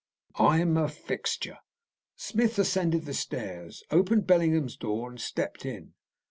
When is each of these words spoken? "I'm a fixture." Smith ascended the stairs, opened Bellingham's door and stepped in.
"I'm 0.39 0.77
a 0.77 0.89
fixture." 0.89 1.59
Smith 2.15 2.57
ascended 2.57 3.05
the 3.05 3.13
stairs, 3.13 3.83
opened 3.91 4.25
Bellingham's 4.25 4.75
door 4.75 5.11
and 5.11 5.21
stepped 5.21 5.63
in. 5.63 5.93